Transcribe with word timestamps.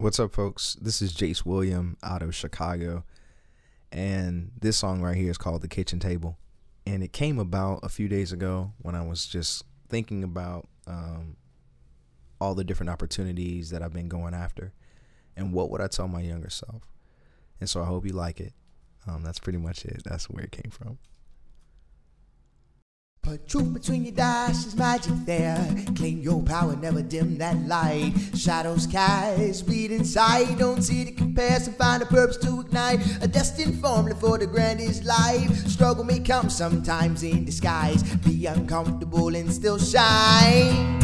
What's 0.00 0.20
up, 0.20 0.32
folks? 0.32 0.76
This 0.80 1.02
is 1.02 1.12
Jace 1.12 1.44
William 1.44 1.96
out 2.04 2.22
of 2.22 2.32
Chicago, 2.32 3.02
and 3.90 4.52
this 4.60 4.76
song 4.76 5.02
right 5.02 5.16
here 5.16 5.28
is 5.28 5.38
called 5.38 5.60
The 5.60 5.66
Kitchen 5.66 5.98
Table. 5.98 6.38
And 6.86 7.02
it 7.02 7.12
came 7.12 7.40
about 7.40 7.80
a 7.82 7.88
few 7.88 8.06
days 8.06 8.30
ago 8.30 8.74
when 8.78 8.94
I 8.94 9.04
was 9.04 9.26
just 9.26 9.64
thinking 9.88 10.22
about 10.22 10.68
um, 10.86 11.36
all 12.40 12.54
the 12.54 12.62
different 12.62 12.90
opportunities 12.90 13.70
that 13.70 13.82
I've 13.82 13.92
been 13.92 14.08
going 14.08 14.34
after 14.34 14.72
and 15.36 15.52
what 15.52 15.68
would 15.68 15.80
I 15.80 15.88
tell 15.88 16.06
my 16.06 16.20
younger 16.20 16.48
self. 16.48 16.84
And 17.58 17.68
so 17.68 17.82
I 17.82 17.86
hope 17.86 18.06
you 18.06 18.12
like 18.12 18.38
it. 18.38 18.52
Um, 19.04 19.24
that's 19.24 19.40
pretty 19.40 19.58
much 19.58 19.84
it. 19.84 20.02
That's 20.04 20.30
where 20.30 20.44
it 20.44 20.52
came 20.52 20.70
from. 20.70 20.98
Put 23.22 23.46
truth 23.48 23.74
between 23.74 24.04
your 24.04 24.14
there's 24.14 24.74
magic 24.76 25.12
there. 25.26 25.56
Claim 25.96 26.20
your 26.20 26.42
power, 26.42 26.76
never 26.76 27.02
dim 27.02 27.36
that 27.38 27.58
light. 27.66 28.12
Shadows 28.34 28.86
cast, 28.86 29.68
read 29.68 29.90
inside. 29.90 30.58
Don't 30.58 30.82
see 30.82 31.04
the 31.04 31.12
comparison, 31.12 31.74
find 31.74 32.02
a 32.02 32.06
purpose 32.06 32.38
to 32.38 32.60
ignite. 32.60 33.00
A 33.22 33.28
destined 33.28 33.80
formula 33.80 34.18
for 34.18 34.38
the 34.38 34.46
grandest 34.46 35.04
life. 35.04 35.54
Struggle 35.68 36.04
may 36.04 36.20
come 36.20 36.48
sometimes 36.48 37.22
in 37.22 37.44
disguise. 37.44 38.02
Be 38.18 38.46
uncomfortable 38.46 39.34
and 39.34 39.52
still 39.52 39.78
shine. 39.78 40.98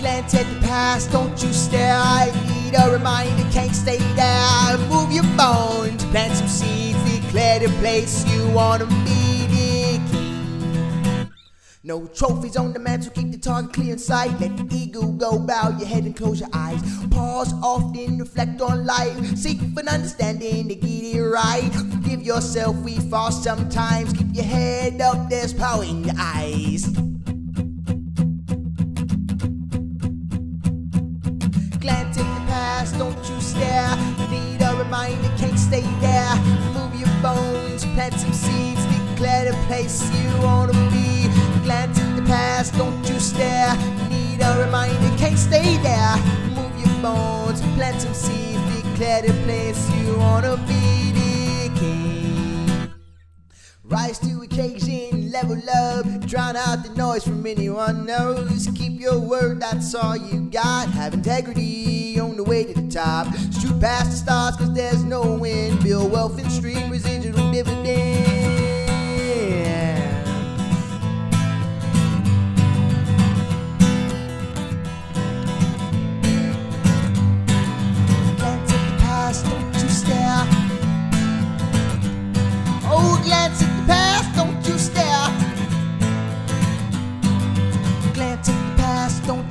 Glance 0.00 0.34
at 0.34 0.46
the 0.46 0.60
past, 0.66 1.12
don't 1.12 1.42
you 1.42 1.52
stare. 1.52 2.29
Need 2.70 2.78
a 2.78 2.90
reminder, 2.92 3.50
can't 3.50 3.74
stay 3.74 3.98
there. 4.14 4.78
Move 4.88 5.10
your 5.10 5.24
bones, 5.36 6.04
plant 6.04 6.36
some 6.36 6.46
seeds, 6.46 6.98
declare 7.10 7.58
the 7.58 7.68
place 7.80 8.24
you 8.32 8.48
wanna 8.50 8.86
be 8.86 9.46
the 9.48 10.00
king. 10.12 11.28
No 11.82 12.06
trophies 12.06 12.56
on 12.56 12.72
the 12.72 12.78
mantle, 12.78 13.10
keep 13.10 13.32
the 13.32 13.38
target 13.38 13.72
clear 13.72 13.94
in 13.94 13.98
sight. 13.98 14.38
Let 14.38 14.56
the 14.56 14.68
ego 14.72 15.02
go, 15.08 15.40
bow 15.40 15.76
your 15.80 15.88
head 15.88 16.04
and 16.04 16.14
close 16.14 16.38
your 16.38 16.48
eyes. 16.52 16.80
Pause 17.08 17.54
often, 17.60 18.18
reflect 18.18 18.60
on 18.60 18.86
life. 18.86 19.36
Seek 19.36 19.58
for 19.74 19.80
an 19.80 19.88
understanding 19.88 20.68
to 20.68 20.76
get 20.76 21.16
it 21.16 21.22
right. 21.24 21.72
Forgive 21.74 22.22
yourself, 22.22 22.76
we 22.76 23.00
fall 23.00 23.32
sometimes. 23.32 24.12
Keep 24.12 24.32
your 24.32 24.44
head 24.44 25.00
up, 25.00 25.28
there's 25.28 25.52
power 25.52 25.82
in 25.82 26.04
your 26.04 26.14
eyes. 26.16 26.86
Glance 31.80 32.29
don't 32.88 33.16
you 33.28 33.40
stare. 33.40 33.94
Need 34.30 34.62
a 34.62 34.74
reminder, 34.76 35.28
can't 35.36 35.58
stay 35.58 35.84
there. 36.00 36.34
Move 36.72 36.94
your 36.98 37.14
bones, 37.22 37.84
plant 37.94 38.14
some 38.14 38.32
seeds, 38.32 38.82
declare 38.86 39.44
the 39.50 39.56
place 39.66 40.10
you 40.14 40.28
wanna 40.42 40.72
be. 40.90 41.28
Glance 41.62 42.00
at 42.00 42.16
the 42.16 42.22
past, 42.22 42.74
don't 42.78 43.06
you 43.08 43.20
stare. 43.20 43.76
Need 44.08 44.40
a 44.40 44.64
reminder, 44.64 45.10
can't 45.18 45.38
stay 45.38 45.76
there. 45.78 46.16
Move 46.56 46.74
your 46.82 46.94
bones, 47.02 47.60
plant 47.76 48.00
some 48.00 48.14
seeds, 48.14 48.62
declare 48.82 49.22
the 49.22 49.34
place 49.44 49.80
you 49.96 50.16
wanna 50.16 50.56
level 55.42 55.62
up, 55.70 56.26
drown 56.26 56.56
out 56.56 56.82
the 56.82 56.94
noise 56.94 57.24
from 57.24 57.46
anyone 57.46 58.04
knows. 58.04 58.68
Keep 58.74 59.00
your 59.00 59.18
word, 59.18 59.60
that's 59.60 59.94
all 59.94 60.16
you 60.16 60.40
got. 60.50 60.88
Have 60.90 61.14
integrity 61.14 62.18
on 62.20 62.36
the 62.36 62.44
way 62.44 62.64
to 62.64 62.74
the 62.74 62.90
top. 62.90 63.26
Shoot 63.60 63.80
past 63.80 64.10
the 64.10 64.16
stars, 64.16 64.56
cause 64.56 64.74
there's 64.74 65.02
no 65.02 65.36
wind. 65.36 65.82
Build 65.82 66.12
wealth 66.12 66.38
and 66.38 66.50
stream 66.50 66.90
residual 66.90 67.19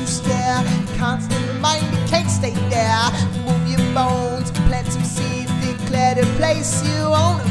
you 0.00 0.06
stare. 0.06 0.64
Constant 0.96 1.46
reminder, 1.48 1.96
can't 2.08 2.30
stay 2.30 2.54
there. 2.70 3.10
Move 3.44 3.68
your 3.68 3.94
bones, 3.94 4.50
plant 4.68 4.90
some 4.92 5.04
seeds, 5.04 5.52
declare 5.60 6.14
the 6.14 6.26
place 6.36 6.82
you 6.86 7.10
wanna 7.10 7.49